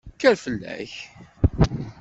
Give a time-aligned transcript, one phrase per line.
[0.17, 0.93] Kker fall-ak!